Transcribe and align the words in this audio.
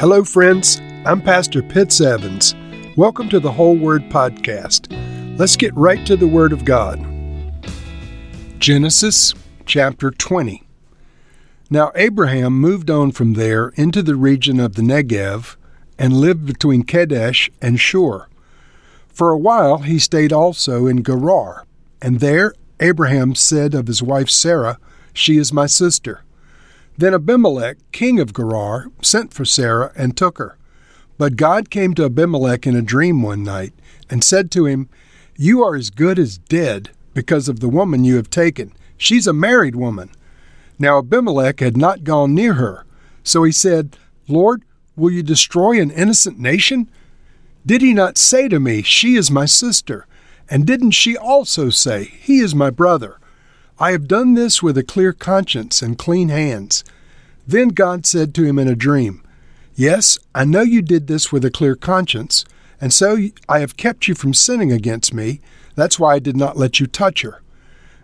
Hello, 0.00 0.22
friends. 0.22 0.80
I'm 1.04 1.20
Pastor 1.20 1.60
Pitts 1.60 2.00
Evans. 2.00 2.54
Welcome 2.96 3.28
to 3.30 3.40
the 3.40 3.50
Whole 3.50 3.76
Word 3.76 4.02
Podcast. 4.02 4.86
Let's 5.36 5.56
get 5.56 5.74
right 5.74 6.06
to 6.06 6.16
the 6.16 6.28
Word 6.28 6.52
of 6.52 6.64
God. 6.64 7.04
Genesis 8.60 9.34
chapter 9.66 10.12
20. 10.12 10.62
Now 11.68 11.90
Abraham 11.96 12.52
moved 12.52 12.92
on 12.92 13.10
from 13.10 13.32
there 13.32 13.70
into 13.70 14.00
the 14.00 14.14
region 14.14 14.60
of 14.60 14.76
the 14.76 14.82
Negev 14.82 15.56
and 15.98 16.12
lived 16.12 16.46
between 16.46 16.84
Kadesh 16.84 17.50
and 17.60 17.80
Shur. 17.80 18.28
For 19.08 19.32
a 19.32 19.38
while 19.38 19.78
he 19.78 19.98
stayed 19.98 20.32
also 20.32 20.86
in 20.86 21.02
Gerar, 21.02 21.66
and 22.00 22.20
there 22.20 22.54
Abraham 22.78 23.34
said 23.34 23.74
of 23.74 23.88
his 23.88 24.00
wife 24.00 24.30
Sarah, 24.30 24.78
She 25.12 25.38
is 25.38 25.52
my 25.52 25.66
sister. 25.66 26.22
Then 26.98 27.14
Abimelech, 27.14 27.78
king 27.92 28.18
of 28.18 28.34
Gerar, 28.34 28.90
sent 29.02 29.32
for 29.32 29.44
Sarah 29.44 29.92
and 29.96 30.16
took 30.16 30.38
her. 30.38 30.58
But 31.16 31.36
God 31.36 31.70
came 31.70 31.94
to 31.94 32.04
Abimelech 32.04 32.66
in 32.66 32.74
a 32.74 32.82
dream 32.82 33.22
one 33.22 33.44
night 33.44 33.72
and 34.10 34.22
said 34.22 34.50
to 34.50 34.66
him, 34.66 34.88
You 35.36 35.62
are 35.62 35.76
as 35.76 35.90
good 35.90 36.18
as 36.18 36.38
dead 36.38 36.90
because 37.14 37.48
of 37.48 37.60
the 37.60 37.68
woman 37.68 38.04
you 38.04 38.16
have 38.16 38.30
taken. 38.30 38.72
She's 38.96 39.28
a 39.28 39.32
married 39.32 39.76
woman. 39.76 40.10
Now 40.76 40.98
Abimelech 40.98 41.60
had 41.60 41.76
not 41.76 42.02
gone 42.02 42.34
near 42.34 42.54
her. 42.54 42.84
So 43.22 43.44
he 43.44 43.52
said, 43.52 43.96
Lord, 44.26 44.64
will 44.96 45.12
you 45.12 45.22
destroy 45.22 45.80
an 45.80 45.92
innocent 45.92 46.40
nation? 46.40 46.90
Did 47.64 47.80
he 47.80 47.94
not 47.94 48.18
say 48.18 48.48
to 48.48 48.58
me, 48.58 48.82
She 48.82 49.14
is 49.14 49.30
my 49.30 49.44
sister? 49.44 50.06
And 50.50 50.66
didn't 50.66 50.92
she 50.92 51.16
also 51.16 51.70
say, 51.70 52.04
He 52.04 52.40
is 52.40 52.56
my 52.56 52.70
brother? 52.70 53.20
I 53.80 53.92
have 53.92 54.08
done 54.08 54.34
this 54.34 54.60
with 54.60 54.76
a 54.76 54.82
clear 54.82 55.12
conscience 55.12 55.82
and 55.82 55.96
clean 55.96 56.30
hands. 56.30 56.82
Then 57.46 57.68
God 57.68 58.06
said 58.06 58.34
to 58.34 58.44
him 58.44 58.58
in 58.58 58.66
a 58.66 58.74
dream, 58.74 59.22
Yes, 59.76 60.18
I 60.34 60.44
know 60.44 60.62
you 60.62 60.82
did 60.82 61.06
this 61.06 61.30
with 61.30 61.44
a 61.44 61.50
clear 61.50 61.76
conscience, 61.76 62.44
and 62.80 62.92
so 62.92 63.16
I 63.48 63.60
have 63.60 63.76
kept 63.76 64.08
you 64.08 64.16
from 64.16 64.34
sinning 64.34 64.72
against 64.72 65.14
me. 65.14 65.40
That's 65.76 65.96
why 65.96 66.14
I 66.14 66.18
did 66.18 66.36
not 66.36 66.56
let 66.56 66.80
you 66.80 66.88
touch 66.88 67.22
her. 67.22 67.40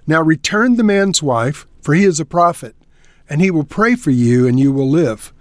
Now 0.07 0.23
return 0.23 0.77
the 0.77 0.85
man's 0.85 1.25
wife, 1.25 1.67
for 1.83 1.95
he 1.95 2.05
is 2.05 2.21
a 2.21 2.25
prophet, 2.25 2.77
and 3.29 3.41
he 3.41 3.51
will 3.51 3.65
pray 3.65 3.97
for 3.97 4.13
you, 4.13 4.47
and 4.47 4.61
you 4.61 4.71
will 4.71 4.89
live. 4.89 5.33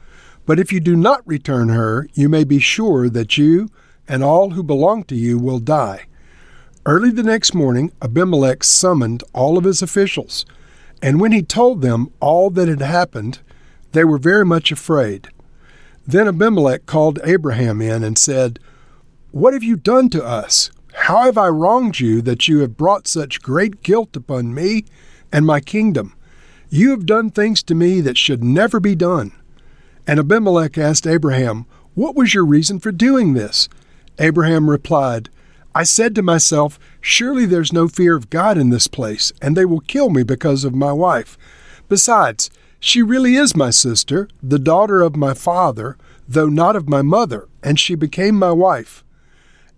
But 0.48 0.60
if 0.60 0.74
you 0.74 0.80
do 0.80 0.96
not 0.96 1.28
return 1.28 1.70
her, 1.70 2.10
you 2.16 2.28
may 2.28 2.44
be 2.44 2.60
sure 2.60 3.08
that 3.08 3.38
you 3.38 3.70
and 4.08 4.24
all 4.24 4.52
who 4.52 4.64
belong 4.64 5.04
to 5.06 5.16
you 5.16 5.38
will 5.38 5.60
die. 5.60 6.08
Early 6.86 7.12
the 7.12 7.24
next 7.24 7.54
morning, 7.54 7.94
Abimelech 8.02 8.62
summoned 8.62 9.24
all 9.32 9.58
of 9.58 9.64
his 9.64 9.82
officials, 9.82 10.46
and 11.02 11.22
when 11.22 11.32
he 11.32 11.42
told 11.42 11.82
them 11.82 12.12
all 12.20 12.50
that 12.50 12.68
had 12.68 12.82
happened, 12.82 13.40
they 13.94 14.04
were 14.04 14.18
very 14.18 14.44
much 14.44 14.70
afraid. 14.70 15.30
Then 16.06 16.28
Abimelech 16.28 16.86
called 16.86 17.20
Abraham 17.24 17.82
in 17.82 18.04
and 18.04 18.18
said, 18.18 18.60
What 19.32 19.54
have 19.54 19.64
you 19.64 19.78
done 19.78 20.10
to 20.10 20.26
us? 20.26 20.72
How 20.94 21.24
have 21.24 21.38
I 21.38 21.48
wronged 21.48 22.02
you 22.02 22.22
that 22.24 22.50
you 22.50 22.60
have 22.60 22.76
brought 22.76 23.08
such 23.08 23.42
great 23.42 23.82
guilt 23.82 24.18
upon 24.18 24.54
me 24.54 24.84
and 25.32 25.46
my 25.46 25.62
kingdom? 25.62 26.18
You 26.70 26.90
have 26.90 27.06
done 27.06 27.30
things 27.30 27.64
to 27.64 27.76
me 27.76 28.02
that 28.02 28.18
should 28.18 28.44
never 28.44 28.82
be 28.82 28.94
done. 28.96 29.32
And 30.06 30.20
Abimelech 30.20 30.78
asked 30.78 31.08
Abraham, 31.08 31.66
What 31.94 32.14
was 32.14 32.34
your 32.34 32.46
reason 32.46 32.82
for 32.82 32.92
doing 32.92 33.36
this? 33.36 33.70
Abraham 34.20 34.70
replied, 34.70 35.30
I 35.76 35.84
said 35.84 36.14
to 36.16 36.22
myself, 36.22 36.80
Surely 37.02 37.46
there's 37.46 37.74
no 37.74 37.88
fear 37.88 38.16
of 38.16 38.30
God 38.30 38.58
in 38.58 38.70
this 38.70 38.88
place, 38.88 39.34
and 39.42 39.58
they 39.58 39.66
will 39.66 39.80
kill 39.80 40.10
me 40.10 40.24
because 40.24 40.64
of 40.64 40.76
my 40.76 40.92
wife. 40.92 41.38
Besides, 41.90 42.50
she 42.80 43.02
really 43.02 43.36
is 43.36 43.56
my 43.56 43.70
sister, 43.70 44.28
the 44.42 44.60
daughter 44.60 45.02
of 45.02 45.16
my 45.16 45.34
father, 45.34 45.98
though 46.28 46.50
not 46.50 46.76
of 46.76 46.90
my 46.90 47.02
mother, 47.02 47.48
and 47.64 47.80
she 47.80 47.96
became 47.96 48.36
my 48.36 48.52
wife. 48.52 49.04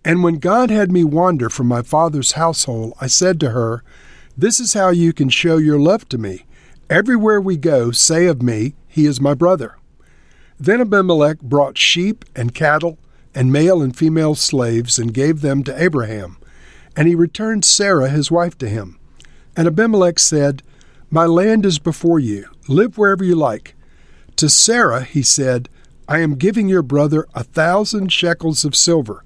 And 0.04 0.24
when 0.24 0.36
God 0.36 0.70
had 0.70 0.92
me 0.92 1.04
wander 1.04 1.50
from 1.50 1.68
my 1.68 1.82
father's 1.82 2.34
household, 2.34 2.94
I 3.00 3.08
said 3.08 3.40
to 3.40 3.52
her, 3.52 3.84
This 4.38 4.60
is 4.60 4.74
how 4.74 4.90
you 4.90 5.14
can 5.14 5.30
show 5.30 5.58
your 5.58 5.80
love 5.80 6.10
to 6.10 6.18
me. 6.18 6.46
Everywhere 6.90 7.40
we 7.40 7.58
go, 7.58 7.92
say 7.92 8.26
of 8.28 8.42
me, 8.42 8.76
He 8.88 9.06
is 9.06 9.22
my 9.22 9.34
brother. 9.34 9.78
Then 10.60 10.82
Abimelech 10.82 11.42
brought 11.42 11.78
sheep 11.78 12.26
and 12.36 12.54
cattle 12.54 12.98
and 13.36 13.52
male 13.52 13.82
and 13.82 13.96
female 13.96 14.34
slaves, 14.34 14.98
and 14.98 15.14
gave 15.14 15.42
them 15.42 15.64
to 15.66 15.82
Abraham. 15.84 16.38
And 16.96 17.08
he 17.08 17.14
returned 17.14 17.66
Sarah 17.66 18.10
his 18.10 18.32
wife 18.32 18.58
to 18.60 18.70
him. 18.70 18.98
And 19.56 19.68
Abimelech 19.68 20.18
said, 20.18 20.64
My 21.12 21.26
land 21.26 21.66
is 21.66 21.78
before 21.78 22.20
you, 22.20 22.48
live 22.68 22.98
wherever 22.98 23.24
you 23.24 23.36
like. 23.36 23.76
To 24.38 24.50
Sarah 24.50 25.04
he 25.04 25.22
said, 25.22 25.70
I 26.08 26.20
am 26.20 26.36
giving 26.36 26.70
your 26.70 26.82
brother 26.82 27.28
a 27.34 27.44
thousand 27.44 28.12
shekels 28.12 28.64
of 28.64 28.76
silver. 28.76 29.24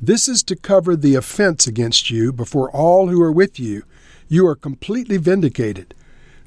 This 0.00 0.28
is 0.28 0.42
to 0.44 0.56
cover 0.56 0.94
the 0.94 1.14
offense 1.14 1.66
against 1.66 2.10
you 2.10 2.32
before 2.32 2.70
all 2.70 3.08
who 3.08 3.20
are 3.22 3.32
with 3.32 3.58
you. 3.58 3.84
You 4.28 4.46
are 4.46 4.54
completely 4.54 5.16
vindicated. 5.16 5.94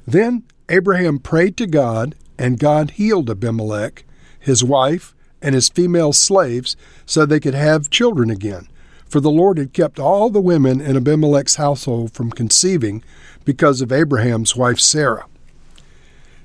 Then 0.06 0.44
Abraham 0.68 1.18
prayed 1.18 1.56
to 1.58 1.66
God, 1.66 2.14
and 2.38 2.58
God 2.58 2.92
healed 2.92 3.30
Abimelech, 3.30 4.04
his 4.38 4.64
wife, 4.64 5.14
and 5.42 5.54
his 5.54 5.68
female 5.68 6.12
slaves 6.12 6.76
so 7.04 7.26
they 7.26 7.40
could 7.40 7.54
have 7.54 7.90
children 7.90 8.30
again. 8.30 8.68
For 9.08 9.20
the 9.20 9.30
Lord 9.30 9.58
had 9.58 9.74
kept 9.74 9.98
all 9.98 10.30
the 10.30 10.40
women 10.40 10.80
in 10.80 10.96
Abimelech's 10.96 11.56
household 11.56 12.12
from 12.12 12.30
conceiving 12.30 13.02
because 13.44 13.82
of 13.82 13.92
Abraham's 13.92 14.56
wife 14.56 14.78
Sarah. 14.78 15.26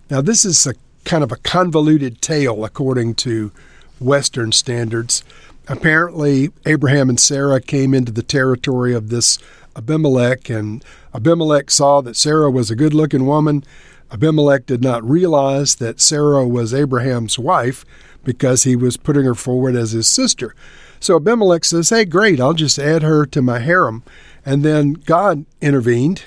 Now, 0.10 0.22
this 0.22 0.44
is 0.44 0.66
a 0.68 0.74
kind 1.06 1.24
of 1.24 1.32
a 1.32 1.38
convoluted 1.38 2.22
tale 2.22 2.66
according 2.66 3.16
to 3.16 3.52
Western 4.00 4.52
standards. 4.52 5.24
Apparently, 5.70 6.50
Abraham 6.66 7.10
and 7.10 7.20
Sarah 7.20 7.62
came 7.62 7.94
into 7.94 8.12
the 8.12 8.24
territory 8.24 8.94
of 8.94 9.10
this 9.10 9.38
Abimelech, 9.76 10.50
and 10.50 10.84
Abimelech 11.14 11.70
saw 11.72 12.02
that 12.02 12.16
Sarah 12.16 12.52
was 12.52 12.72
a 12.72 12.76
good 12.76 12.94
looking 12.94 13.26
woman. 13.26 13.64
Abimelech 14.12 14.66
did 14.66 14.82
not 14.82 15.08
realize 15.08 15.76
that 15.76 16.00
Sarah 16.00 16.48
was 16.48 16.74
Abraham's 16.74 17.38
wife, 17.38 17.86
because 18.28 18.64
he 18.64 18.76
was 18.76 18.98
putting 18.98 19.24
her 19.24 19.34
forward 19.34 19.74
as 19.74 19.94
his 19.94 20.06
sister. 20.06 20.54
So 21.00 21.16
Abimelech 21.16 21.64
says, 21.64 21.90
Hey, 21.90 22.04
great, 22.04 22.42
I'll 22.42 22.54
just 22.54 22.78
add 22.78 23.02
her 23.02 23.26
to 23.26 23.42
my 23.42 23.60
harem. 23.60 24.04
And 24.46 24.64
then 24.64 24.94
God 24.94 25.46
intervened. 25.62 26.26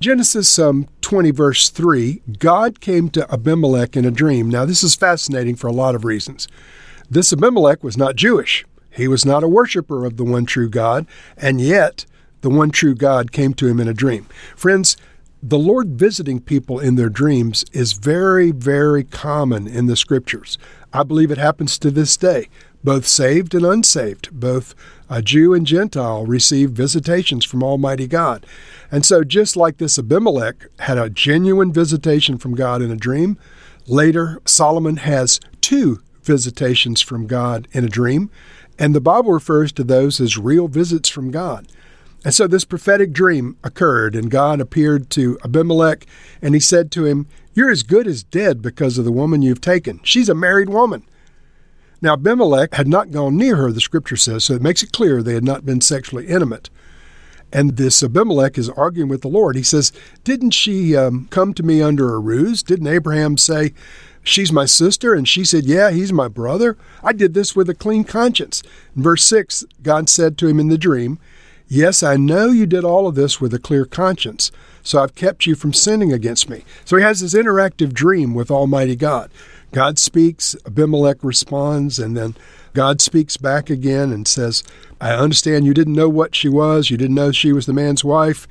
Genesis 0.00 0.58
um, 0.58 0.86
20, 1.00 1.30
verse 1.30 1.70
3 1.70 2.20
God 2.38 2.80
came 2.80 3.08
to 3.10 3.26
Abimelech 3.32 3.96
in 3.96 4.04
a 4.04 4.10
dream. 4.10 4.50
Now, 4.50 4.66
this 4.66 4.84
is 4.84 4.94
fascinating 4.94 5.56
for 5.56 5.66
a 5.66 5.72
lot 5.72 5.94
of 5.94 6.04
reasons. 6.04 6.46
This 7.08 7.32
Abimelech 7.32 7.82
was 7.82 7.96
not 7.96 8.16
Jewish, 8.16 8.66
he 8.90 9.08
was 9.08 9.24
not 9.24 9.42
a 9.42 9.48
worshiper 9.48 10.04
of 10.04 10.18
the 10.18 10.24
one 10.24 10.44
true 10.44 10.68
God, 10.68 11.06
and 11.38 11.58
yet 11.58 12.04
the 12.42 12.50
one 12.50 12.70
true 12.70 12.94
God 12.94 13.32
came 13.32 13.54
to 13.54 13.66
him 13.66 13.80
in 13.80 13.88
a 13.88 13.94
dream. 13.94 14.26
Friends, 14.56 14.94
the 15.42 15.58
Lord 15.58 15.98
visiting 15.98 16.40
people 16.40 16.78
in 16.78 16.96
their 16.96 17.08
dreams 17.08 17.64
is 17.72 17.94
very, 17.94 18.50
very 18.50 19.04
common 19.04 19.66
in 19.66 19.86
the 19.86 19.96
scriptures. 19.96 20.58
I 20.92 21.02
believe 21.02 21.30
it 21.30 21.38
happens 21.38 21.78
to 21.78 21.90
this 21.90 22.16
day. 22.16 22.48
Both 22.84 23.06
saved 23.06 23.54
and 23.54 23.64
unsaved, 23.64 24.30
both 24.32 24.74
a 25.08 25.22
Jew 25.22 25.52
and 25.54 25.66
Gentile 25.66 26.24
receive 26.26 26.70
visitations 26.70 27.44
from 27.44 27.62
Almighty 27.62 28.06
God. 28.06 28.46
And 28.90 29.04
so, 29.04 29.22
just 29.22 29.56
like 29.56 29.78
this 29.78 29.98
Abimelech 29.98 30.66
had 30.80 30.98
a 30.98 31.10
genuine 31.10 31.72
visitation 31.72 32.38
from 32.38 32.54
God 32.54 32.80
in 32.80 32.90
a 32.90 32.96
dream, 32.96 33.38
later 33.86 34.40
Solomon 34.46 34.96
has 34.98 35.40
two 35.60 36.00
visitations 36.22 37.00
from 37.00 37.26
God 37.26 37.68
in 37.72 37.84
a 37.84 37.88
dream, 37.88 38.30
and 38.78 38.94
the 38.94 39.00
Bible 39.00 39.32
refers 39.32 39.72
to 39.72 39.84
those 39.84 40.20
as 40.20 40.38
real 40.38 40.68
visits 40.68 41.08
from 41.08 41.30
God. 41.30 41.66
And 42.24 42.34
so 42.34 42.46
this 42.46 42.64
prophetic 42.64 43.12
dream 43.12 43.56
occurred, 43.64 44.14
and 44.14 44.30
God 44.30 44.60
appeared 44.60 45.08
to 45.10 45.38
Abimelech, 45.42 46.06
and 46.42 46.54
he 46.54 46.60
said 46.60 46.90
to 46.92 47.06
him, 47.06 47.26
You're 47.54 47.70
as 47.70 47.82
good 47.82 48.06
as 48.06 48.22
dead 48.22 48.60
because 48.60 48.98
of 48.98 49.04
the 49.04 49.12
woman 49.12 49.42
you've 49.42 49.60
taken. 49.60 50.00
She's 50.02 50.28
a 50.28 50.34
married 50.34 50.68
woman. 50.68 51.04
Now, 52.02 52.14
Abimelech 52.14 52.74
had 52.74 52.88
not 52.88 53.10
gone 53.10 53.36
near 53.36 53.56
her, 53.56 53.72
the 53.72 53.80
scripture 53.80 54.16
says, 54.16 54.44
so 54.44 54.54
it 54.54 54.62
makes 54.62 54.82
it 54.82 54.92
clear 54.92 55.22
they 55.22 55.34
had 55.34 55.44
not 55.44 55.66
been 55.66 55.82
sexually 55.82 56.26
intimate. 56.26 56.70
And 57.52 57.76
this 57.76 58.02
Abimelech 58.02 58.56
is 58.56 58.70
arguing 58.70 59.08
with 59.08 59.22
the 59.22 59.28
Lord. 59.28 59.56
He 59.56 59.62
says, 59.62 59.92
Didn't 60.24 60.52
she 60.52 60.96
um, 60.96 61.26
come 61.30 61.52
to 61.54 61.62
me 61.62 61.82
under 61.82 62.14
a 62.14 62.18
ruse? 62.18 62.62
Didn't 62.62 62.86
Abraham 62.86 63.36
say, 63.36 63.74
She's 64.22 64.52
my 64.52 64.66
sister? 64.66 65.14
And 65.14 65.26
she 65.28 65.44
said, 65.44 65.64
Yeah, 65.64 65.90
he's 65.90 66.12
my 66.12 66.28
brother. 66.28 66.76
I 67.02 67.12
did 67.12 67.34
this 67.34 67.56
with 67.56 67.68
a 67.68 67.74
clean 67.74 68.04
conscience. 68.04 68.62
In 68.94 69.02
verse 69.02 69.24
6, 69.24 69.64
God 69.82 70.08
said 70.08 70.38
to 70.38 70.46
him 70.46 70.60
in 70.60 70.68
the 70.68 70.78
dream, 70.78 71.18
Yes, 71.72 72.02
I 72.02 72.16
know 72.16 72.46
you 72.48 72.66
did 72.66 72.82
all 72.82 73.06
of 73.06 73.14
this 73.14 73.40
with 73.40 73.54
a 73.54 73.60
clear 73.60 73.84
conscience, 73.84 74.50
so 74.82 75.00
I've 75.00 75.14
kept 75.14 75.46
you 75.46 75.54
from 75.54 75.72
sinning 75.72 76.12
against 76.12 76.50
me. 76.50 76.64
So 76.84 76.96
he 76.96 77.04
has 77.04 77.20
this 77.20 77.32
interactive 77.32 77.92
dream 77.92 78.34
with 78.34 78.50
Almighty 78.50 78.96
God. 78.96 79.30
God 79.70 79.96
speaks, 79.96 80.56
Abimelech 80.66 81.22
responds, 81.22 82.00
and 82.00 82.16
then 82.16 82.34
God 82.74 83.00
speaks 83.00 83.36
back 83.36 83.70
again 83.70 84.10
and 84.10 84.26
says, 84.26 84.64
I 85.00 85.12
understand 85.12 85.64
you 85.64 85.72
didn't 85.72 85.94
know 85.94 86.08
what 86.08 86.34
she 86.34 86.48
was, 86.48 86.90
you 86.90 86.96
didn't 86.96 87.14
know 87.14 87.30
she 87.30 87.52
was 87.52 87.66
the 87.66 87.72
man's 87.72 88.02
wife, 88.04 88.48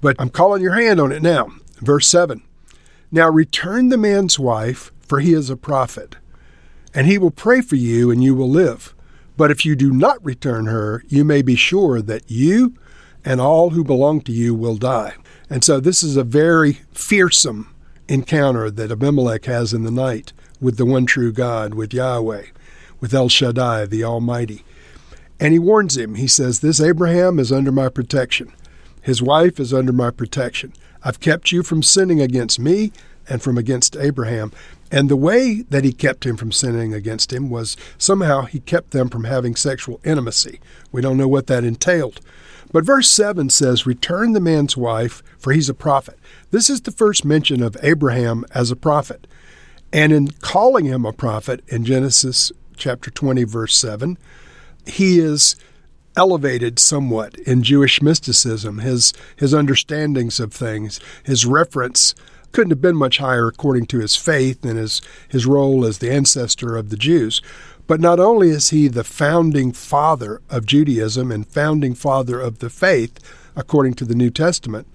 but 0.00 0.16
I'm 0.18 0.30
calling 0.30 0.62
your 0.62 0.72
hand 0.72 1.00
on 1.00 1.12
it 1.12 1.20
now. 1.20 1.50
Verse 1.82 2.08
7 2.08 2.42
Now 3.12 3.28
return 3.28 3.90
the 3.90 3.98
man's 3.98 4.38
wife, 4.38 4.90
for 5.00 5.20
he 5.20 5.34
is 5.34 5.50
a 5.50 5.56
prophet. 5.56 6.16
and 6.94 7.06
he 7.06 7.18
will 7.18 7.30
pray 7.30 7.60
for 7.60 7.76
you, 7.76 8.10
and 8.10 8.24
you 8.24 8.34
will 8.34 8.48
live. 8.48 8.94
But 9.38 9.52
if 9.52 9.64
you 9.64 9.76
do 9.76 9.92
not 9.92 10.22
return 10.24 10.66
her, 10.66 11.04
you 11.06 11.24
may 11.24 11.42
be 11.42 11.54
sure 11.54 12.02
that 12.02 12.28
you 12.28 12.74
and 13.24 13.40
all 13.40 13.70
who 13.70 13.84
belong 13.84 14.20
to 14.22 14.32
you 14.32 14.52
will 14.52 14.76
die. 14.76 15.14
And 15.48 15.62
so 15.62 15.78
this 15.78 16.02
is 16.02 16.16
a 16.16 16.24
very 16.24 16.80
fearsome 16.92 17.72
encounter 18.08 18.68
that 18.68 18.90
Abimelech 18.90 19.44
has 19.44 19.72
in 19.72 19.84
the 19.84 19.92
night 19.92 20.32
with 20.60 20.76
the 20.76 20.84
one 20.84 21.06
true 21.06 21.32
God, 21.32 21.74
with 21.74 21.94
Yahweh, 21.94 22.46
with 22.98 23.14
El 23.14 23.28
Shaddai, 23.28 23.86
the 23.86 24.02
Almighty. 24.02 24.64
And 25.38 25.52
he 25.52 25.60
warns 25.60 25.96
him. 25.96 26.16
He 26.16 26.26
says, 26.26 26.58
This 26.58 26.80
Abraham 26.80 27.38
is 27.38 27.52
under 27.52 27.70
my 27.70 27.88
protection. 27.88 28.52
His 29.00 29.22
wife 29.22 29.60
is 29.60 29.72
under 29.72 29.92
my 29.92 30.10
protection. 30.10 30.72
I've 31.04 31.20
kept 31.20 31.52
you 31.52 31.62
from 31.62 31.84
sinning 31.84 32.20
against 32.20 32.58
me 32.58 32.90
and 33.28 33.42
from 33.42 33.58
against 33.58 33.96
Abraham. 33.96 34.52
And 34.90 35.08
the 35.08 35.16
way 35.16 35.62
that 35.68 35.84
he 35.84 35.92
kept 35.92 36.24
him 36.24 36.36
from 36.36 36.52
sinning 36.52 36.94
against 36.94 37.32
him 37.32 37.50
was 37.50 37.76
somehow 37.98 38.42
he 38.42 38.60
kept 38.60 38.92
them 38.92 39.08
from 39.08 39.24
having 39.24 39.54
sexual 39.54 40.00
intimacy. 40.04 40.60
We 40.90 41.02
don't 41.02 41.18
know 41.18 41.28
what 41.28 41.46
that 41.48 41.64
entailed. 41.64 42.20
But 42.72 42.84
verse 42.84 43.08
7 43.08 43.50
says, 43.50 43.86
Return 43.86 44.32
the 44.32 44.40
man's 44.40 44.76
wife, 44.76 45.22
for 45.38 45.52
he's 45.52 45.68
a 45.68 45.74
prophet. 45.74 46.18
This 46.50 46.68
is 46.68 46.82
the 46.82 46.90
first 46.90 47.24
mention 47.24 47.62
of 47.62 47.76
Abraham 47.82 48.44
as 48.54 48.70
a 48.70 48.76
prophet. 48.76 49.26
And 49.92 50.12
in 50.12 50.28
calling 50.28 50.84
him 50.84 51.06
a 51.06 51.12
prophet 51.12 51.62
in 51.68 51.84
Genesis 51.84 52.52
chapter 52.76 53.10
20, 53.10 53.44
verse 53.44 53.76
7, 53.76 54.18
he 54.86 55.18
is 55.18 55.56
elevated 56.16 56.78
somewhat 56.78 57.38
in 57.38 57.62
Jewish 57.62 58.02
mysticism. 58.02 58.78
His, 58.78 59.12
his 59.36 59.54
understandings 59.54 60.40
of 60.40 60.52
things, 60.52 61.00
his 61.22 61.46
reference 61.46 62.14
couldn't 62.52 62.70
have 62.70 62.80
been 62.80 62.96
much 62.96 63.18
higher 63.18 63.48
according 63.48 63.86
to 63.86 63.98
his 63.98 64.16
faith 64.16 64.64
and 64.64 64.78
his, 64.78 65.00
his 65.28 65.46
role 65.46 65.84
as 65.84 65.98
the 65.98 66.10
ancestor 66.10 66.76
of 66.76 66.90
the 66.90 66.96
Jews. 66.96 67.42
But 67.86 68.00
not 68.00 68.20
only 68.20 68.50
is 68.50 68.70
he 68.70 68.88
the 68.88 69.04
founding 69.04 69.72
father 69.72 70.42
of 70.50 70.66
Judaism 70.66 71.32
and 71.32 71.46
founding 71.46 71.94
father 71.94 72.40
of 72.40 72.58
the 72.58 72.70
faith, 72.70 73.18
according 73.56 73.94
to 73.94 74.04
the 74.04 74.14
New 74.14 74.30
Testament, 74.30 74.86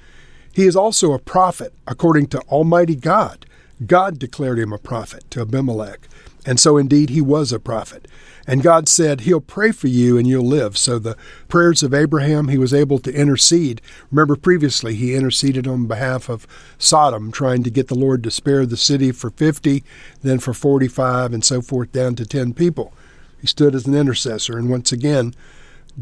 he 0.52 0.68
is 0.68 0.76
also 0.76 1.14
a 1.14 1.20
prophet, 1.20 1.74
according 1.88 2.28
to 2.28 2.40
Almighty 2.42 2.96
God. 2.96 3.48
God 3.86 4.20
declared 4.20 4.60
him 4.60 4.72
a 4.72 4.78
prophet 4.78 5.24
to 5.32 5.42
Abimelech. 5.42 6.08
And 6.46 6.60
so 6.60 6.78
indeed 6.78 7.10
he 7.10 7.22
was 7.22 7.52
a 7.52 7.60
prophet. 7.60 8.08
And 8.46 8.62
God 8.62 8.90
said, 8.90 9.22
He'll 9.22 9.40
pray 9.40 9.72
for 9.72 9.88
you 9.88 10.18
and 10.18 10.28
you'll 10.28 10.46
live. 10.46 10.78
So 10.78 11.00
the 11.00 11.16
prayers 11.48 11.82
of 11.84 11.94
Abraham, 11.94 12.50
he 12.50 12.58
was 12.58 12.74
able 12.74 13.00
to 13.00 13.14
intercede. 13.14 13.82
Remember, 14.12 14.36
previously, 14.36 14.96
he 14.96 15.16
interceded 15.16 15.68
on 15.68 15.86
behalf 15.86 16.30
of 16.30 16.46
Sodom, 16.78 17.32
trying 17.32 17.64
to 17.64 17.70
get 17.70 17.88
the 17.88 17.96
Lord 17.96 18.24
to 18.24 18.32
spare 18.32 18.66
the 18.66 18.78
city 18.78 19.12
for 19.12 19.30
50, 19.30 19.84
then 20.22 20.40
for 20.40 20.54
45, 20.54 21.34
and 21.34 21.46
so 21.46 21.62
forth, 21.62 21.92
down 21.94 22.16
to 22.16 22.26
10 22.26 22.54
people. 22.54 22.94
He 23.40 23.48
stood 23.48 23.76
as 23.76 23.88
an 23.88 23.96
intercessor. 23.96 24.58
And 24.58 24.70
once 24.70 24.92
again, 24.92 25.34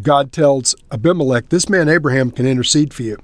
God 0.02 0.32
tells 0.32 0.74
Abimelech, 0.92 1.50
This 1.50 1.70
man 1.70 1.90
Abraham 1.90 2.32
can 2.32 2.48
intercede 2.48 2.94
for 2.94 3.04
you. 3.04 3.18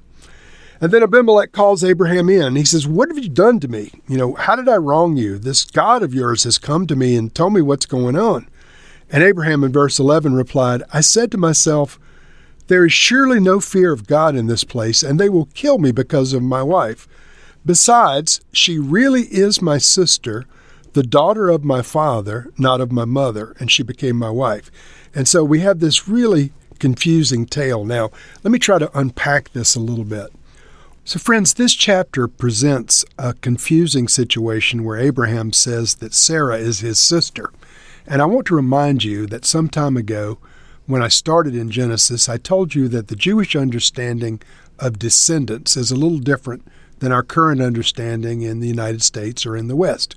And 0.80 0.92
then 0.92 1.02
Abimelech 1.02 1.50
calls 1.50 1.82
Abraham 1.82 2.28
in. 2.28 2.54
He 2.54 2.64
says, 2.64 2.86
What 2.86 3.08
have 3.08 3.18
you 3.18 3.28
done 3.28 3.58
to 3.60 3.68
me? 3.68 3.90
You 4.06 4.16
know, 4.16 4.34
how 4.34 4.54
did 4.54 4.68
I 4.68 4.76
wrong 4.76 5.16
you? 5.16 5.38
This 5.38 5.64
God 5.64 6.02
of 6.02 6.14
yours 6.14 6.44
has 6.44 6.58
come 6.58 6.86
to 6.86 6.96
me 6.96 7.16
and 7.16 7.34
told 7.34 7.52
me 7.52 7.62
what's 7.62 7.86
going 7.86 8.16
on. 8.16 8.48
And 9.10 9.22
Abraham 9.22 9.64
in 9.64 9.72
verse 9.72 9.98
11 9.98 10.34
replied, 10.34 10.82
I 10.92 11.00
said 11.00 11.32
to 11.32 11.38
myself, 11.38 11.98
There 12.68 12.86
is 12.86 12.92
surely 12.92 13.40
no 13.40 13.58
fear 13.58 13.92
of 13.92 14.06
God 14.06 14.36
in 14.36 14.46
this 14.46 14.64
place, 14.64 15.02
and 15.02 15.18
they 15.18 15.28
will 15.28 15.46
kill 15.46 15.78
me 15.78 15.90
because 15.90 16.32
of 16.32 16.42
my 16.42 16.62
wife. 16.62 17.08
Besides, 17.66 18.40
she 18.52 18.78
really 18.78 19.22
is 19.22 19.60
my 19.60 19.78
sister, 19.78 20.44
the 20.92 21.02
daughter 21.02 21.48
of 21.48 21.64
my 21.64 21.82
father, 21.82 22.52
not 22.56 22.80
of 22.80 22.92
my 22.92 23.04
mother, 23.04 23.54
and 23.58 23.70
she 23.70 23.82
became 23.82 24.16
my 24.16 24.30
wife. 24.30 24.70
And 25.14 25.26
so 25.26 25.42
we 25.42 25.60
have 25.60 25.80
this 25.80 26.06
really 26.06 26.52
confusing 26.78 27.46
tale. 27.46 27.84
Now, 27.84 28.10
let 28.44 28.52
me 28.52 28.58
try 28.58 28.78
to 28.78 28.98
unpack 28.98 29.52
this 29.52 29.74
a 29.74 29.80
little 29.80 30.04
bit. 30.04 30.32
So, 31.08 31.18
friends, 31.18 31.54
this 31.54 31.72
chapter 31.72 32.28
presents 32.28 33.02
a 33.18 33.32
confusing 33.32 34.08
situation 34.08 34.84
where 34.84 34.98
Abraham 34.98 35.54
says 35.54 35.94
that 35.94 36.12
Sarah 36.12 36.58
is 36.58 36.80
his 36.80 36.98
sister. 36.98 37.50
And 38.06 38.20
I 38.20 38.26
want 38.26 38.46
to 38.48 38.54
remind 38.54 39.04
you 39.04 39.26
that 39.28 39.46
some 39.46 39.70
time 39.70 39.96
ago, 39.96 40.36
when 40.84 41.00
I 41.00 41.08
started 41.08 41.54
in 41.54 41.70
Genesis, 41.70 42.28
I 42.28 42.36
told 42.36 42.74
you 42.74 42.88
that 42.88 43.08
the 43.08 43.16
Jewish 43.16 43.56
understanding 43.56 44.42
of 44.78 44.98
descendants 44.98 45.78
is 45.78 45.90
a 45.90 45.96
little 45.96 46.18
different 46.18 46.68
than 46.98 47.10
our 47.10 47.22
current 47.22 47.62
understanding 47.62 48.42
in 48.42 48.60
the 48.60 48.68
United 48.68 49.00
States 49.00 49.46
or 49.46 49.56
in 49.56 49.68
the 49.68 49.76
West. 49.76 50.14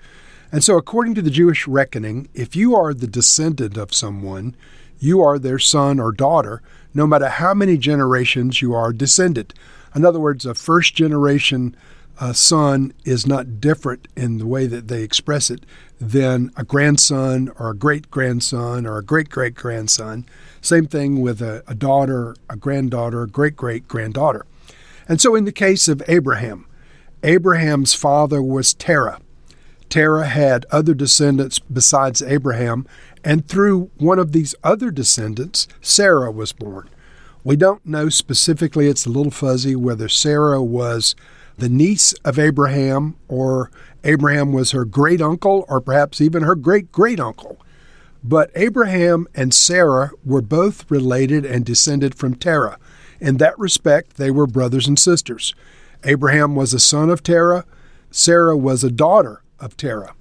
And 0.52 0.62
so, 0.62 0.76
according 0.76 1.16
to 1.16 1.22
the 1.22 1.32
Jewish 1.32 1.70
reckoning, 1.70 2.28
if 2.34 2.54
you 2.54 2.76
are 2.76 2.94
the 2.94 3.08
descendant 3.08 3.78
of 3.78 3.94
someone, 3.94 4.58
you 5.00 5.22
are 5.22 5.40
their 5.40 5.58
son 5.58 6.02
or 6.02 6.12
daughter, 6.12 6.62
no 6.94 7.08
matter 7.08 7.30
how 7.30 7.54
many 7.54 7.78
generations 7.78 8.62
you 8.62 8.74
are 8.74 8.92
descended. 8.92 9.54
In 9.96 10.06
other 10.06 10.20
words, 10.20 10.46
a 10.46 10.54
first 10.54 10.96
generation 10.96 11.76
uh, 12.20 12.34
son 12.34 12.94
is 13.04 13.26
not 13.26 13.60
different 13.60 14.08
in 14.16 14.38
the 14.38 14.46
way 14.46 14.68
that 14.68 14.88
they 14.88 15.02
express 15.02 15.50
it 15.50 15.66
than 16.00 16.52
a 16.56 16.64
grandson 16.64 17.52
or 17.58 17.72
a 17.72 17.76
great 17.76 18.12
grandson 18.12 18.86
or 18.86 18.98
a 18.98 19.04
great 19.04 19.30
great 19.30 19.56
grandson. 19.56 20.26
Same 20.62 20.86
thing 20.86 21.22
with 21.22 21.42
a, 21.42 21.64
a 21.68 21.74
daughter, 21.74 22.36
a 22.50 22.56
granddaughter, 22.56 23.24
a 23.24 23.28
great 23.28 23.56
great 23.56 23.88
granddaughter. 23.88 24.46
And 25.08 25.20
so 25.20 25.36
in 25.36 25.46
the 25.46 25.52
case 25.52 25.88
of 25.88 26.04
Abraham, 26.08 26.68
Abraham's 27.24 27.94
father 27.94 28.42
was 28.42 28.74
Terah. 28.74 29.20
Terah 29.90 30.28
had 30.28 30.66
other 30.72 30.94
descendants 30.94 31.60
besides 31.60 32.22
Abraham, 32.22 32.88
and 33.24 33.48
through 33.48 33.92
one 33.98 34.20
of 34.20 34.32
these 34.32 34.56
other 34.64 34.90
descendants, 34.90 35.68
Sarah 35.82 36.32
was 36.32 36.54
born. 36.54 36.90
We 37.44 37.56
don't 37.56 37.86
know 37.86 38.10
specifically, 38.10 38.88
it's 38.88 39.06
a 39.06 39.10
little 39.10 39.32
fuzzy, 39.32 39.76
whether 39.76 40.08
Sarah 40.08 40.62
was 40.62 41.16
the 41.58 41.70
niece 41.70 42.14
of 42.26 42.38
Abraham 42.38 43.16
or 43.28 43.72
Abraham 44.04 44.52
was 44.54 44.72
her 44.72 44.86
great 44.86 45.22
uncle 45.22 45.66
or 45.68 45.82
perhaps 45.82 46.22
even 46.22 46.44
her 46.44 46.56
great 46.56 46.92
great 46.92 47.20
uncle. 47.20 47.60
But 48.24 48.52
Abraham 48.56 49.28
and 49.34 49.54
Sarah 49.54 50.12
were 50.24 50.42
both 50.42 50.90
related 50.90 51.46
and 51.46 51.66
descended 51.66 52.14
from 52.14 52.36
Terah. 52.36 52.78
In 53.20 53.38
that 53.38 53.58
respect, 53.58 54.18
they 54.18 54.32
were 54.32 54.48
brothers 54.48 54.88
and 54.88 54.98
sisters. 54.98 55.56
Abraham 56.04 56.56
was 56.56 56.74
a 56.74 56.80
son 56.80 57.10
of 57.10 57.24
Terah, 57.24 57.66
Sarah 58.12 58.58
was 58.58 58.84
a 58.84 58.92
daughter 58.92 59.42
of 59.60 59.78
Terah. 59.78 60.14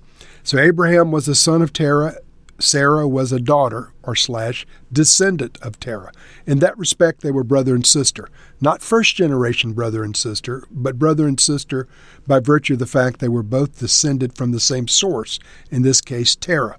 So 0.43 0.59
Abraham 0.59 1.11
was 1.11 1.29
a 1.29 1.35
son 1.35 1.61
of 1.61 1.73
Terah, 1.73 2.17
Sarah 2.61 3.09
was 3.09 3.33
a 3.33 3.41
daughter 3.41 3.93
or 4.03 4.15
slash 4.15 4.67
descendant 4.93 5.59
of 5.63 5.81
Terah. 5.81 6.13
In 6.47 6.59
that 6.59 6.77
respect, 6.77 7.23
they 7.23 7.31
were 7.31 7.45
brother 7.45 7.75
and 7.75 7.87
sister. 7.87 8.29
Not 8.61 8.83
first 8.83 9.17
generation 9.17 9.73
brother 9.73 10.05
and 10.05 10.17
sister, 10.17 10.65
but 10.71 10.99
brother 10.99 11.27
and 11.27 11.41
sister 11.41 11.89
by 12.27 12.41
virtue 12.41 12.75
of 12.75 12.79
the 12.79 12.87
fact 12.87 13.19
they 13.19 13.29
were 13.29 13.43
both 13.43 13.79
descended 13.79 14.37
from 14.37 14.53
the 14.53 14.61
same 14.61 14.89
source, 14.89 15.39
in 15.71 15.83
this 15.83 16.01
case, 16.01 16.37
Terah. 16.37 16.79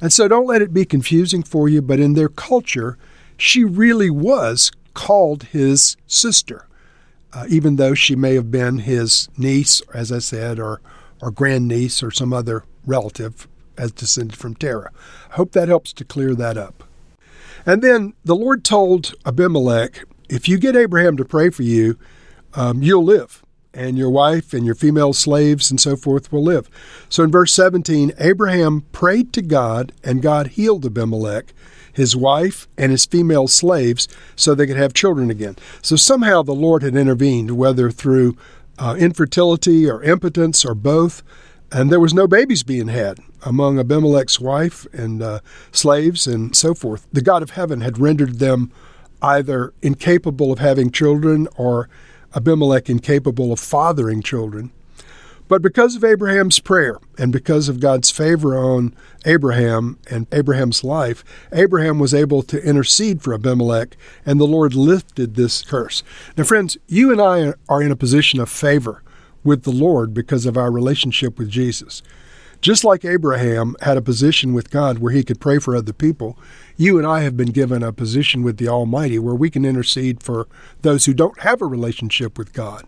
And 0.00 0.12
so 0.12 0.28
don't 0.28 0.46
let 0.46 0.62
it 0.62 0.72
be 0.72 0.84
confusing 0.84 1.42
for 1.42 1.68
you, 1.68 1.82
but 1.82 2.00
in 2.00 2.14
their 2.14 2.28
culture, 2.28 2.98
she 3.36 3.64
really 3.64 4.10
was 4.10 4.70
called 4.94 5.44
his 5.44 5.96
sister, 6.06 6.66
uh, 7.32 7.46
even 7.48 7.76
though 7.76 7.94
she 7.94 8.16
may 8.16 8.34
have 8.34 8.50
been 8.50 8.80
his 8.80 9.28
niece, 9.36 9.80
as 9.94 10.12
I 10.12 10.18
said, 10.18 10.58
or, 10.58 10.80
or 11.22 11.30
grandniece 11.30 12.02
or 12.02 12.10
some 12.10 12.32
other 12.32 12.64
relative 12.86 13.46
as 13.76 13.92
descended 13.92 14.36
from 14.36 14.54
Terah. 14.54 14.90
I 15.30 15.34
hope 15.34 15.52
that 15.52 15.68
helps 15.68 15.92
to 15.94 16.04
clear 16.04 16.34
that 16.34 16.56
up. 16.56 16.84
And 17.66 17.82
then 17.82 18.14
the 18.24 18.36
Lord 18.36 18.64
told 18.64 19.14
Abimelech, 19.26 20.04
if 20.28 20.48
you 20.48 20.58
get 20.58 20.76
Abraham 20.76 21.16
to 21.16 21.24
pray 21.24 21.50
for 21.50 21.62
you, 21.62 21.98
um, 22.54 22.82
you'll 22.82 23.04
live, 23.04 23.42
and 23.74 23.98
your 23.98 24.10
wife 24.10 24.52
and 24.52 24.64
your 24.64 24.74
female 24.74 25.12
slaves 25.12 25.70
and 25.70 25.80
so 25.80 25.96
forth 25.96 26.32
will 26.32 26.42
live. 26.42 26.68
So 27.08 27.22
in 27.22 27.30
verse 27.30 27.52
17, 27.52 28.12
Abraham 28.18 28.82
prayed 28.92 29.32
to 29.34 29.42
God, 29.42 29.92
and 30.02 30.22
God 30.22 30.48
healed 30.48 30.86
Abimelech, 30.86 31.52
his 31.92 32.16
wife, 32.16 32.68
and 32.78 32.90
his 32.90 33.06
female 33.06 33.48
slaves 33.48 34.08
so 34.36 34.54
they 34.54 34.66
could 34.66 34.76
have 34.76 34.94
children 34.94 35.30
again. 35.30 35.56
So 35.82 35.96
somehow 35.96 36.42
the 36.42 36.52
Lord 36.52 36.82
had 36.82 36.96
intervened, 36.96 37.52
whether 37.52 37.90
through 37.90 38.36
uh, 38.78 38.96
infertility 38.98 39.88
or 39.88 40.02
impotence 40.02 40.64
or 40.64 40.74
both 40.74 41.22
and 41.72 41.90
there 41.90 42.00
was 42.00 42.14
no 42.14 42.26
babies 42.26 42.62
being 42.62 42.88
had 42.88 43.18
among 43.42 43.78
Abimelech's 43.78 44.40
wife 44.40 44.86
and 44.92 45.22
uh, 45.22 45.40
slaves 45.72 46.26
and 46.26 46.54
so 46.54 46.74
forth. 46.74 47.06
The 47.12 47.22
God 47.22 47.42
of 47.42 47.50
heaven 47.50 47.80
had 47.80 47.98
rendered 47.98 48.38
them 48.38 48.72
either 49.22 49.72
incapable 49.82 50.52
of 50.52 50.58
having 50.58 50.90
children 50.90 51.46
or 51.56 51.88
Abimelech 52.34 52.88
incapable 52.88 53.52
of 53.52 53.60
fathering 53.60 54.22
children. 54.22 54.72
But 55.48 55.62
because 55.62 55.96
of 55.96 56.04
Abraham's 56.04 56.60
prayer 56.60 56.98
and 57.18 57.32
because 57.32 57.68
of 57.68 57.80
God's 57.80 58.08
favor 58.08 58.56
on 58.56 58.94
Abraham 59.24 59.98
and 60.08 60.28
Abraham's 60.30 60.84
life, 60.84 61.24
Abraham 61.52 61.98
was 61.98 62.14
able 62.14 62.42
to 62.44 62.62
intercede 62.62 63.20
for 63.20 63.34
Abimelech, 63.34 63.96
and 64.24 64.38
the 64.38 64.46
Lord 64.46 64.74
lifted 64.74 65.34
this 65.34 65.62
curse. 65.62 66.04
Now, 66.36 66.44
friends, 66.44 66.78
you 66.86 67.10
and 67.10 67.20
I 67.20 67.54
are 67.68 67.82
in 67.82 67.90
a 67.90 67.96
position 67.96 68.38
of 68.38 68.48
favor 68.48 69.02
with 69.42 69.62
the 69.62 69.70
Lord 69.70 70.12
because 70.14 70.46
of 70.46 70.56
our 70.56 70.70
relationship 70.70 71.38
with 71.38 71.48
Jesus. 71.48 72.02
Just 72.60 72.84
like 72.84 73.06
Abraham 73.06 73.74
had 73.80 73.96
a 73.96 74.02
position 74.02 74.52
with 74.52 74.70
God 74.70 74.98
where 74.98 75.12
he 75.12 75.24
could 75.24 75.40
pray 75.40 75.58
for 75.58 75.74
other 75.74 75.94
people, 75.94 76.38
you 76.76 76.98
and 76.98 77.06
I 77.06 77.20
have 77.20 77.34
been 77.34 77.52
given 77.52 77.82
a 77.82 77.92
position 77.92 78.42
with 78.42 78.58
the 78.58 78.68
Almighty 78.68 79.18
where 79.18 79.34
we 79.34 79.48
can 79.48 79.64
intercede 79.64 80.22
for 80.22 80.46
those 80.82 81.06
who 81.06 81.14
don't 81.14 81.40
have 81.40 81.62
a 81.62 81.66
relationship 81.66 82.36
with 82.36 82.52
God. 82.52 82.84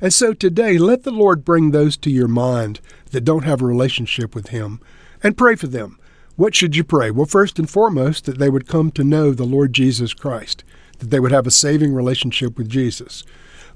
And 0.00 0.12
so 0.12 0.32
today, 0.32 0.76
let 0.76 1.04
the 1.04 1.12
Lord 1.12 1.44
bring 1.44 1.70
those 1.70 1.96
to 1.98 2.10
your 2.10 2.26
mind 2.26 2.80
that 3.12 3.20
don't 3.20 3.44
have 3.44 3.62
a 3.62 3.66
relationship 3.66 4.34
with 4.34 4.48
Him 4.48 4.80
and 5.22 5.38
pray 5.38 5.54
for 5.54 5.68
them. 5.68 6.00
What 6.34 6.56
should 6.56 6.74
you 6.74 6.82
pray? 6.82 7.12
Well, 7.12 7.26
first 7.26 7.60
and 7.60 7.70
foremost, 7.70 8.24
that 8.24 8.38
they 8.38 8.50
would 8.50 8.66
come 8.66 8.90
to 8.92 9.04
know 9.04 9.30
the 9.30 9.44
Lord 9.44 9.72
Jesus 9.72 10.14
Christ, 10.14 10.64
that 10.98 11.10
they 11.10 11.20
would 11.20 11.30
have 11.30 11.46
a 11.46 11.52
saving 11.52 11.94
relationship 11.94 12.58
with 12.58 12.68
Jesus. 12.68 13.22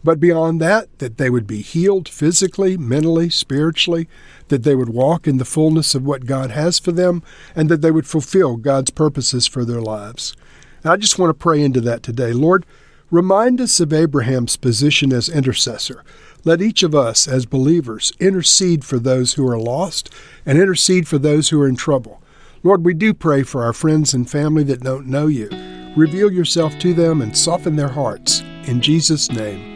But 0.05 0.21
beyond 0.21 0.61
that, 0.61 0.99
that 0.99 1.19
they 1.19 1.31
would 1.31 1.47
be 1.47 1.63
healed 1.63 2.09
physically, 2.09 2.77
mentally, 2.77 3.29
spiritually, 3.31 4.09
that 4.49 4.63
they 4.63 4.75
would 4.75 4.89
walk 4.89 5.27
in 5.27 5.39
the 5.39 5.45
fullness 5.45 5.95
of 5.95 6.05
what 6.05 6.27
God 6.27 6.51
has 6.51 6.79
for 6.79 6.93
them, 6.93 7.23
and 7.55 7.69
that 7.69 7.83
they 7.83 7.91
would 7.91 8.07
fulfill 8.07 8.57
God's 8.57 8.91
purposes 8.91 9.47
for 9.47 9.65
their 9.65 9.81
lives. 9.81 10.37
And 10.83 10.93
I 10.93 10.97
just 10.97 11.19
want 11.19 11.31
to 11.31 11.35
pray 11.35 11.61
into 11.61 11.81
that 11.81 12.03
today. 12.03 12.33
Lord, 12.33 12.65
remind 13.11 13.61
us 13.61 13.81
of 13.81 13.93
Abraham's 13.93 14.57
position 14.57 15.13
as 15.13 15.29
intercessor. 15.29 16.05
Let 16.45 16.63
each 16.63 16.85
of 16.85 16.95
us, 16.95 17.27
as 17.27 17.45
believers, 17.45 18.13
intercede 18.21 18.85
for 18.85 19.01
those 19.01 19.33
who 19.33 19.49
are 19.49 19.59
lost 19.59 20.11
and 20.45 20.59
intercede 20.59 21.09
for 21.09 21.19
those 21.19 21.49
who 21.49 21.61
are 21.61 21.67
in 21.67 21.75
trouble. 21.75 22.23
Lord, 22.63 22.85
we 22.85 22.95
do 22.95 23.13
pray 23.13 23.43
for 23.43 23.65
our 23.65 23.73
friends 23.73 24.15
and 24.15 24.31
family 24.31 24.63
that 24.65 24.83
don't 24.83 25.09
know 25.09 25.27
you. 25.27 25.49
Reveal 25.97 26.31
yourself 26.31 26.79
to 26.79 26.95
them 26.95 27.21
and 27.21 27.37
soften 27.37 27.75
their 27.75 27.89
hearts. 27.89 28.43
In 28.67 28.81
Jesus' 28.81 29.31
name, 29.31 29.76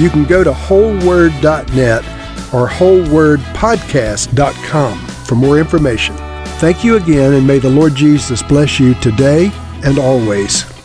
you 0.00 0.10
can 0.10 0.24
go 0.24 0.42
to 0.42 0.52
wholeword.net 0.52 2.04
or 2.52 2.68
wholewordpodcast.com 2.68 4.98
for 4.98 5.36
more 5.36 5.58
information. 5.58 6.16
Thank 6.58 6.82
you 6.84 6.96
again, 6.96 7.34
and 7.34 7.46
may 7.46 7.58
the 7.58 7.70
Lord 7.70 7.94
Jesus 7.94 8.42
bless 8.42 8.80
you 8.80 8.94
today 8.94 9.52
and 9.84 9.98
always. 9.98 10.79